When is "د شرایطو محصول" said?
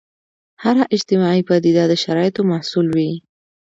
1.91-2.85